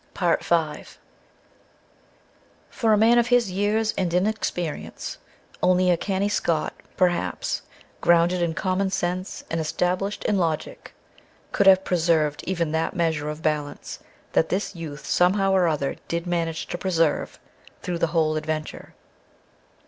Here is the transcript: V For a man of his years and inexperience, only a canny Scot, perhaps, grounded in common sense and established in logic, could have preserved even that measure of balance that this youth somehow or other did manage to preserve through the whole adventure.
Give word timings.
V 0.19 0.77
For 2.71 2.91
a 2.91 2.97
man 2.97 3.19
of 3.19 3.27
his 3.27 3.51
years 3.51 3.93
and 3.95 4.11
inexperience, 4.11 5.19
only 5.61 5.91
a 5.91 5.95
canny 5.97 6.27
Scot, 6.27 6.73
perhaps, 6.97 7.61
grounded 8.01 8.41
in 8.41 8.55
common 8.55 8.89
sense 8.89 9.43
and 9.51 9.61
established 9.61 10.23
in 10.25 10.39
logic, 10.39 10.95
could 11.51 11.67
have 11.67 11.83
preserved 11.83 12.43
even 12.47 12.71
that 12.71 12.95
measure 12.95 13.29
of 13.29 13.43
balance 13.43 13.99
that 14.31 14.49
this 14.49 14.75
youth 14.75 15.05
somehow 15.05 15.51
or 15.51 15.67
other 15.67 15.95
did 16.07 16.25
manage 16.25 16.65
to 16.69 16.79
preserve 16.79 17.37
through 17.83 17.99
the 17.99 18.07
whole 18.07 18.37
adventure. 18.37 18.95